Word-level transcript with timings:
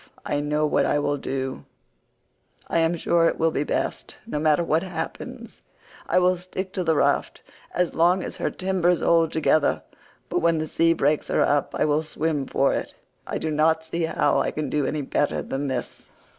I 0.25 0.39
know 0.39 0.65
what 0.65 0.87
I 0.87 0.97
will 0.97 1.17
do—I 2.65 2.79
am 2.79 2.95
sure 2.97 3.27
it 3.27 3.37
will 3.37 3.51
be 3.51 3.63
best—no 3.63 4.39
matter 4.39 4.63
what 4.63 4.81
happens 4.81 5.61
I 6.09 6.17
will 6.17 6.35
stick 6.37 6.73
to 6.73 6.83
the 6.83 6.95
raft 6.95 7.43
as 7.71 7.93
long 7.93 8.23
as 8.23 8.37
her 8.37 8.49
timbers 8.49 9.01
hold 9.01 9.31
together, 9.31 9.83
but 10.27 10.39
when 10.39 10.57
the 10.57 10.67
sea 10.67 10.93
breaks 10.93 11.27
her 11.27 11.41
up 11.41 11.75
I 11.77 11.85
will 11.85 12.01
swim 12.01 12.47
for 12.47 12.73
it; 12.73 12.95
I 13.27 13.37
do 13.37 13.51
not 13.51 13.83
see 13.83 14.05
how 14.05 14.39
I 14.39 14.49
can 14.49 14.71
do 14.71 14.87
any 14.87 15.03
better 15.03 15.43
than 15.43 15.67
this." 15.67 16.09